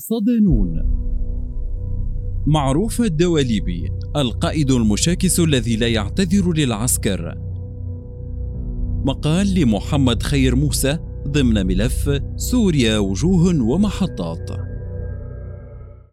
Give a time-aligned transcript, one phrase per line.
[0.00, 0.82] صدانون
[2.46, 7.34] معروف الدواليبي القائد المشاكس الذي لا يعتذر للعسكر.
[9.04, 10.98] مقال لمحمد خير موسى
[11.28, 14.50] ضمن ملف سوريا وجوه ومحطات.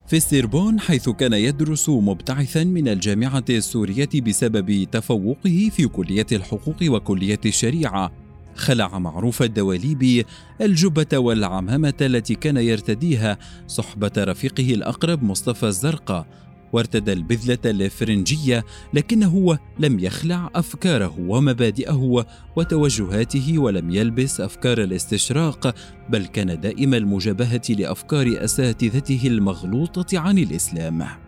[0.08, 7.42] في السربون حيث كان يدرس مبتعثا من الجامعة السورية بسبب تفوقه في كلية الحقوق وكلية
[7.46, 8.25] الشريعة.
[8.56, 10.26] خلع معروف الدواليبي
[10.62, 13.38] الجبة والعمامة التي كان يرتديها
[13.68, 16.28] صحبة رفيقه الأقرب مصطفى الزرقاء
[16.74, 25.76] وارتدى البذلة الفرنجية لكنه لم يخلع أفكاره ومبادئه وتوجهاته ولم يلبس أفكار الاستشراق
[26.10, 31.25] بل كان دائم المجابهة لأفكار أساتذته المغلوطة عن الإسلام.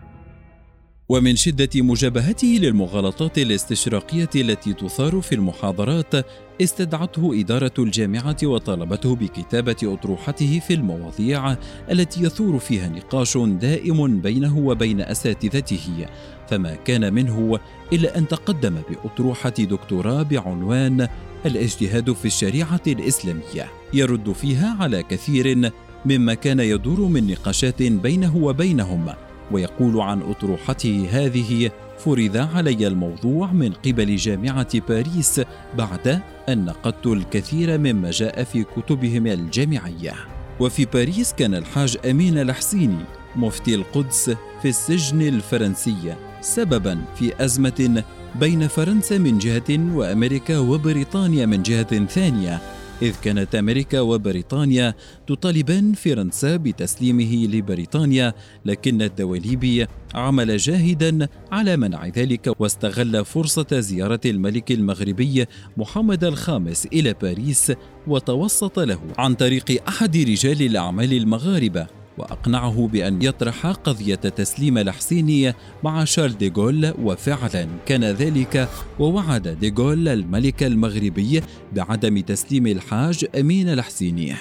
[1.08, 6.26] ومن شدة مجابهته للمغالطات الاستشراقية التي تثار في المحاضرات
[6.62, 11.56] استدعته إدارة الجامعة وطالبته بكتابة أطروحته في المواضيع
[11.90, 16.06] التي يثور فيها نقاش دائم بينه وبين أساتذته.
[16.48, 17.58] فما كان منه
[17.92, 21.08] إلا أن تقدم بأطروحة دكتوراه بعنوان
[21.46, 25.72] الاجتهاد في الشريعة الإسلامية يرد فيها على كثير
[26.06, 29.27] مما كان يدور من نقاشات بينه وبينهم.
[29.50, 35.40] ويقول عن أطروحته هذه فرض علي الموضوع من قبل جامعة باريس
[35.78, 40.14] بعد أن نقدت الكثير مما جاء في كتبهم الجامعية.
[40.60, 43.04] وفي باريس كان الحاج أمين الحسيني
[43.36, 44.30] مفتي القدس
[44.62, 48.04] في السجن الفرنسي سببا في أزمة
[48.40, 52.60] بين فرنسا من جهة وأمريكا وبريطانيا من جهة ثانية
[53.02, 54.94] إذ كانت أمريكا وبريطانيا
[55.26, 58.32] تطالبان فرنسا بتسليمه لبريطانيا
[58.64, 65.46] لكن الدواليبي عمل جاهدا على منع ذلك واستغل فرصة زيارة الملك المغربي
[65.76, 67.72] محمد الخامس إلى باريس
[68.06, 71.97] وتوسط له عن طريق أحد رجال الأعمال المغاربة.
[72.18, 75.54] وأقنعه بأن يطرح قضية تسليم الحسيني
[75.84, 84.34] مع شارل ديغول وفعلا كان ذلك ووعد ديغول الملك المغربي بعدم تسليم الحاج أمين الحسيني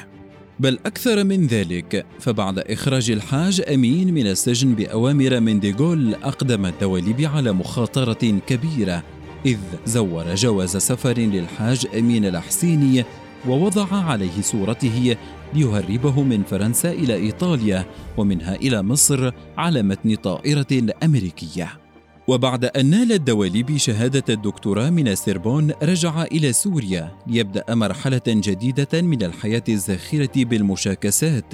[0.59, 7.21] بل أكثر من ذلك فبعد إخراج الحاج أمين من السجن بأوامر من ديغول أقدم الدواليب
[7.21, 9.03] على مخاطرة كبيرة
[9.45, 13.05] إذ زور جواز سفر للحاج أمين الحسيني
[13.47, 15.15] ووضع عليه صورته
[15.53, 17.85] ليهربه من فرنسا إلى إيطاليا
[18.17, 21.79] ومنها إلى مصر على متن طائرة أمريكية.
[22.27, 29.23] وبعد أن نال الدواليبي شهادة الدكتوراه من السربون رجع إلى سوريا ليبدأ مرحلة جديدة من
[29.23, 31.53] الحياة الزاخرة بالمشاكسات.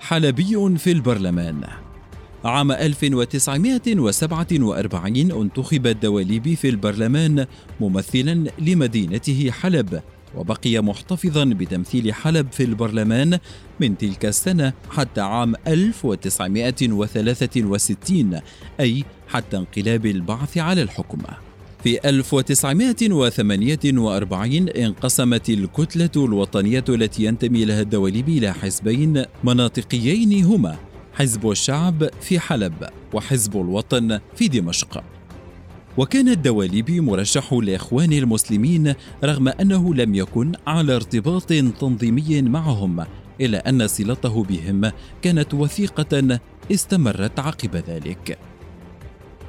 [0.00, 1.64] حلبي في البرلمان.
[2.44, 7.46] عام 1947 انتخب الدواليبي في البرلمان
[7.80, 10.02] ممثلا لمدينته حلب.
[10.36, 13.38] وبقي محتفظا بتمثيل حلب في البرلمان
[13.80, 18.40] من تلك السنة حتى عام 1963
[18.80, 21.18] أي حتى انقلاب البعث على الحكم
[21.82, 30.76] في 1948 انقسمت الكتلة الوطنية التي ينتمي لها الدواليبي إلى حزبين مناطقيين هما
[31.14, 32.74] حزب الشعب في حلب
[33.12, 35.15] وحزب الوطن في دمشق.
[35.96, 43.04] وكان الدواليبي مرشح لإخوان المسلمين رغم أنه لم يكن على ارتباط تنظيمي معهم
[43.40, 44.92] إلا أن صلته بهم
[45.22, 46.40] كانت وثيقة
[46.72, 48.38] استمرت عقب ذلك.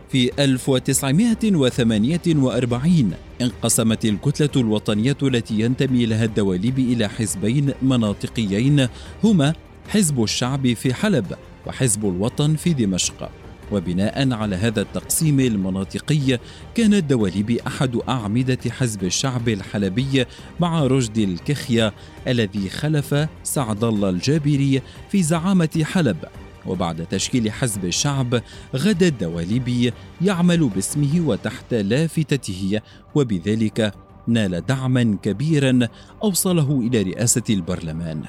[0.09, 8.87] في 1948 انقسمت الكتلة الوطنية التي ينتمي لها الدواليبي إلى حزبين مناطقيين
[9.23, 9.53] هما
[9.89, 11.25] حزب الشعب في حلب
[11.65, 13.29] وحزب الوطن في دمشق.
[13.71, 16.39] وبناء على هذا التقسيم المناطقي
[16.75, 20.25] كان الدواليبي أحد أعمدة حزب الشعب الحلبي
[20.59, 21.93] مع رشد الكخية
[22.27, 26.17] الذي خلف سعد الله الجابري في زعامة حلب.
[26.65, 28.41] وبعد تشكيل حزب الشعب
[28.75, 32.81] غدا الدواليبي يعمل باسمه وتحت لافتته
[33.15, 33.93] وبذلك
[34.27, 35.79] نال دعما كبيرا
[36.23, 38.23] أوصله إلى رئاسة البرلمان.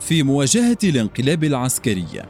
[0.00, 2.22] في مواجهة الانقلاب العسكري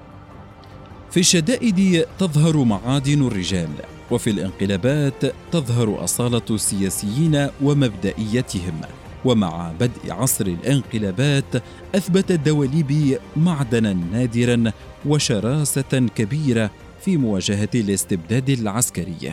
[1.14, 3.69] في الشدائد تظهر معادن الرجال
[4.11, 8.81] وفي الانقلابات تظهر أصالة السياسيين ومبدئيتهم.
[9.25, 11.62] ومع بدء عصر الانقلابات
[11.94, 14.72] أثبت الدواليبي معدنا نادرا
[15.06, 16.70] وشراسة كبيرة
[17.05, 19.32] في مواجهة الاستبداد العسكري.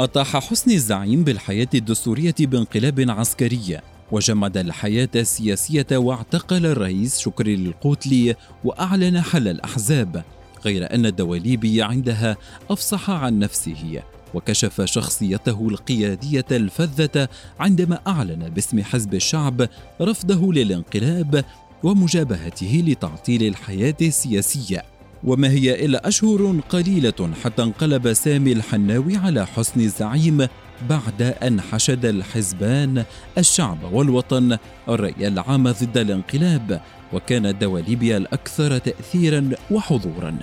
[0.00, 3.80] أطاح حسن الزعيم بالحياة الدستورية بانقلاب عسكري
[4.12, 8.34] وجمد الحياة السياسية واعتقل الرئيس شكري القوتلي
[8.64, 10.24] وأعلن حل الأحزاب.
[10.64, 12.36] غير أن الدواليبي عندها
[12.70, 14.02] أفصح عن نفسه
[14.34, 17.28] وكشف شخصيته القيادية الفذة
[17.60, 19.68] عندما أعلن باسم حزب الشعب
[20.00, 21.44] رفضه للانقلاب
[21.82, 24.82] ومجابهته لتعطيل الحياة السياسية.
[25.24, 30.48] وما هي إلا أشهر قليلة حتى انقلب سامي الحناوي على حسن الزعيم
[30.88, 33.04] بعد أن حشد الحزبان
[33.38, 34.58] الشعب والوطن
[34.88, 36.80] الرأي العام ضد الانقلاب
[37.14, 40.36] وكانت دواليبيا الأكثر تأثيرا وحضورا.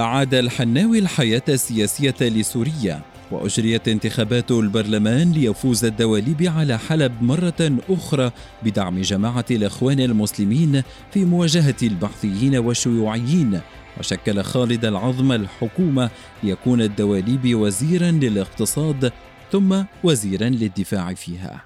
[0.00, 3.00] أعاد الحناوي الحياة السياسية لسوريا
[3.30, 8.30] وأجريت انتخابات البرلمان ليفوز الدواليب على حلب مرة أخرى
[8.62, 10.82] بدعم جماعة الإخوان المسلمين
[11.12, 13.60] في مواجهة البعثيين والشيوعيين.
[13.98, 16.10] وشكل خالد العظم الحكومة
[16.42, 19.12] ليكون الدواليب وزيرا للاقتصاد
[19.52, 21.64] ثم وزيرا للدفاع فيها.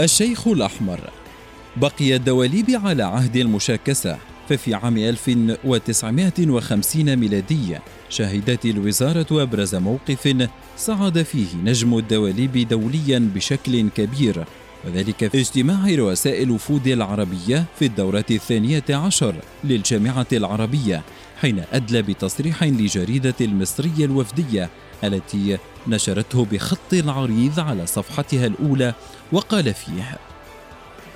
[0.00, 1.00] الشيخ الأحمر
[1.76, 4.18] بقي الدواليب على عهد المشاكسة
[4.48, 14.44] ففي عام 1950 ميلادية شهدت الوزارة أبرز موقف صعد فيه نجم الدواليب دوليا بشكل كبير
[14.84, 19.34] وذلك في اجتماع رؤساء الوفود العربية في الدورة الثانية عشر
[19.64, 21.02] للجامعة العربية
[21.40, 24.70] حين أدلى بتصريح لجريدة المصرية الوفدية
[25.04, 25.58] التي
[25.88, 28.94] نشرته بخط عريض على صفحتها الأولى
[29.32, 30.18] وقال فيه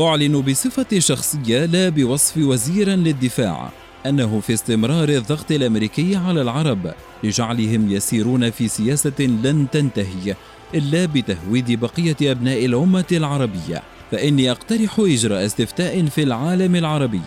[0.00, 3.70] أعلن بصفة شخصية لا بوصف وزيرا للدفاع
[4.06, 6.94] أنه في استمرار الضغط الأمريكي على العرب
[7.24, 10.34] لجعلهم يسيرون في سياسة لن تنتهي
[10.74, 13.82] إلا بتهويد بقية أبناء الأمة العربية.
[14.10, 17.22] فإني أقترح إجراء استفتاء في العالم العربي.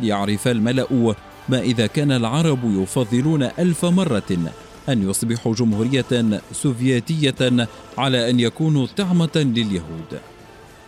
[0.00, 1.14] ليعرف الملأ
[1.48, 4.52] ما إذا كان العرب يفضلون ألف مرة
[4.88, 7.68] أن يصبحوا جمهورية سوفيتية
[7.98, 10.35] على أن يكونوا طعمة لليهود.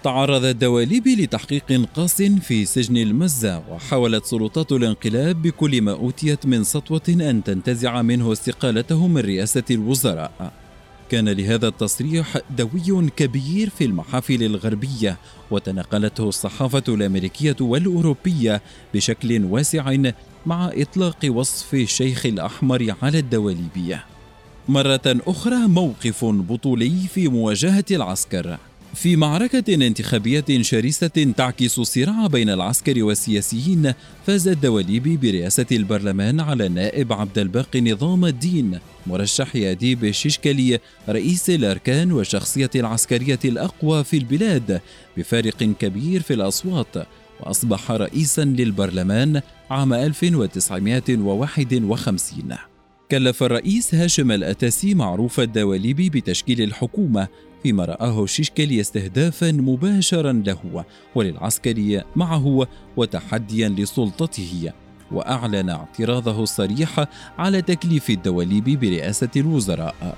[0.02, 7.02] تعرض الدواليب لتحقيق قاس في سجن المزة وحاولت سلطات الانقلاب بكل ما أوتيت من سطوة
[7.08, 10.52] أن تنتزع منه استقالته من رئاسة الوزراء.
[11.10, 15.16] كان لهذا التصريح دوي كبير في المحافل الغربية
[15.50, 18.62] وتنقلته الصحافة الأمريكية والأوروبية
[18.94, 19.96] بشكل واسع
[20.46, 24.04] مع إطلاق وصف الشيخ الأحمر على الدواليبية
[24.68, 28.58] مرة أخرى موقف بطولي في مواجهة العسكر.
[28.98, 33.92] في معركة انتخابية شرسة تعكس الصراع بين العسكر والسياسيين
[34.26, 40.78] فاز الدواليبي برئاسة البرلمان على النائب عبد الباقي نظام الدين مرشح أديب الشيشكلي
[41.08, 44.80] رئيس الأركان والشخصية العسكرية الأقوى في البلاد
[45.16, 46.96] بفارق كبير في الأصوات
[47.40, 49.40] وأصبح رئيسا للبرلمان
[49.70, 52.56] عام 1951
[53.10, 57.28] كلف الرئيس هاشم الأتاسي معروف الدواليبي بتشكيل الحكومة
[57.62, 60.84] فيما رآه شيشكلي استهدافا مباشرا له
[61.14, 62.66] وللعسكري معه
[62.96, 64.72] وتحديا لسلطته
[65.12, 67.04] وأعلن اعتراضه الصريح
[67.38, 70.16] على تكليف الدواليب برئاسة الوزراء.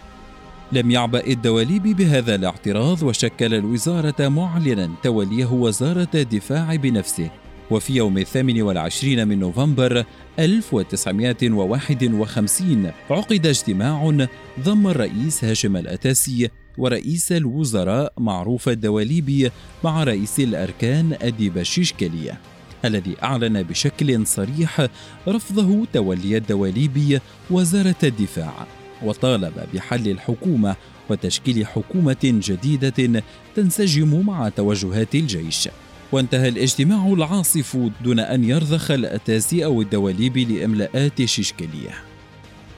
[0.73, 7.31] لم يعبأ الدواليب بهذا الاعتراض وشكل الوزارة معلنا توليه وزارة الدفاع بنفسه.
[7.71, 10.05] وفي يوم الثامن والعشرين من نوفمبر
[10.39, 14.27] 1951 عقد اجتماع
[14.61, 19.51] ضم الرئيس هاشم الأتاسي ورئيس الوزراء معروف الدواليبي
[19.85, 22.39] مع رئيس الأركان أديب الشيشكلية
[22.85, 24.87] الذي أعلن بشكل صريح
[25.29, 27.21] رفضه تولي الدواليبي
[27.51, 28.67] وزارة الدفاع
[29.03, 30.77] وطالب بحل الحكومة
[31.11, 33.23] وتشكيل حكومة جديدة
[33.57, 35.69] تنسجم مع توجهات الجيش.
[36.13, 42.10] وانتهى الاجتماع العاصف دون أن يرضخ الأتاسي أو الدواليب لإملاءات شيشكلية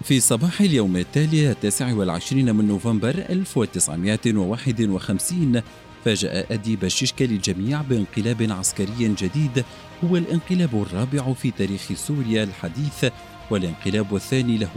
[0.02, 5.62] في صباح اليوم التالي التاسع والعشرين من نوفمبر 1951
[6.04, 9.64] فاجأ أديب الشيشكل الجميع بانقلاب عسكري جديد
[10.04, 13.12] هو الانقلاب الرابع في تاريخ سوريا الحديث
[13.50, 14.70] والانقلاب الثاني له.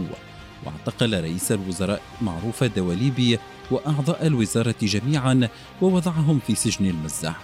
[0.66, 3.40] واعتقل رئيس الوزراء معروف الدواليبي
[3.72, 5.50] وأعضاء الوزارة جميعا
[5.82, 7.36] ووضعهم في سجن المزة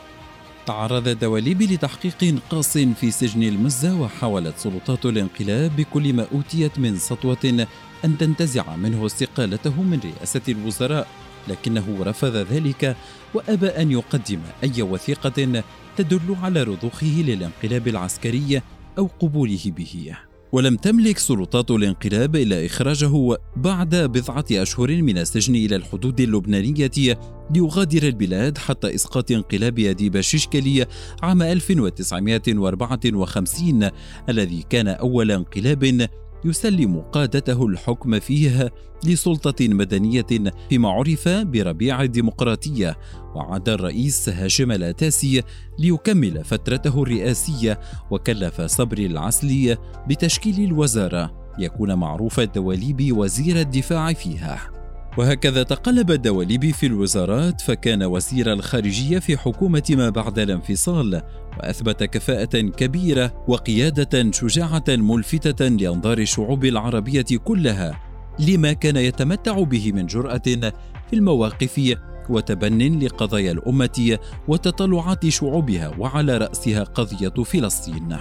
[0.65, 7.65] تعرض الدواليب لتحقيق قاص في سجن المزة وحاولت سلطات الانقلاب بكل ما أوتيت من سطوة
[8.05, 11.07] أن تنتزع منه استقالته من رئاسة الوزراء
[11.47, 12.95] لكنه رفض ذلك
[13.33, 15.63] وأبى أن يقدم أي وثيقة
[15.97, 18.61] تدل على رضوخه للانقلاب العسكري
[18.97, 20.15] أو قبوله به.
[20.51, 27.17] ولم تملك سلطات الانقلاب إلا إخراجه بعد بضعة أشهر من السجن إلى الحدود اللبنانية
[27.55, 30.85] ليغادر البلاد حتى إسقاط انقلاب أديب الشيشكلي
[31.23, 33.89] عام 1954
[34.29, 36.07] الذي كان أول انقلاب
[36.45, 38.71] يسلم قادته الحكم فيها
[39.05, 42.97] لسلطة مدنية فيما عرف بربيع الديمقراطية
[43.35, 45.43] وعاد الرئيس هاشم الأتاسي
[45.79, 47.79] ليكمل فترته الرئاسية
[48.11, 54.80] وكلف صبري العسلي بتشكيل الوزارة يكون معروف الدواليب وزير الدفاع فيها.
[55.17, 61.21] وهكذا تقلب الدواليبي في الوزارات فكان وزير الخارجية في حكومة ما بعد الانفصال
[61.59, 68.01] وأثبت كفاءة كبيرة وقيادة شجاعة ملفتة لأنظار الشعوب العربية كلها
[68.39, 70.71] لما كان يتمتع به من جرأة
[71.09, 71.95] في المواقف
[72.29, 78.17] وتبن لقضايا الأمة وتطلعات شعوبها وعلى رأسها قضية فلسطين.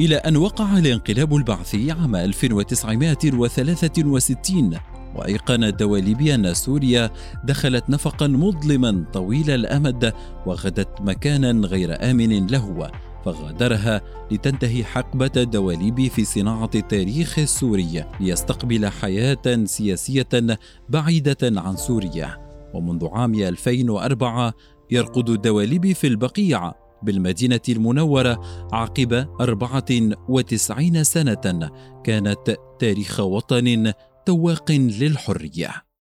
[0.00, 4.78] إلى أن وقع الانقلاب البعثي عام 1963
[5.14, 7.10] وأيقن الدواليبي أن سوريا
[7.44, 10.12] دخلت نفقا مظلما طويل الأمد
[10.46, 12.90] وغدت مكانا غير آمن له
[13.24, 14.00] فغادرها
[14.30, 22.52] لتنتهي حقبة الدواليب في صناعة التاريخ السوري ليستقبل حياة سياسية بعيدة عن سوريا.
[22.74, 24.54] ومنذ عام 2004
[24.90, 28.40] يرقد الدواليب في البقيع بالمدينة المنورة
[28.72, 31.70] عقب 94 سنة
[32.04, 33.92] كانت تاريخ وطن
[34.26, 35.84] تواق للحرية.